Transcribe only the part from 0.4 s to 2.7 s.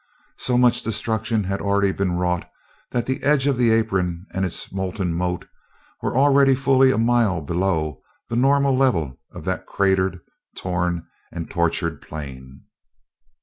much destruction had already been wrought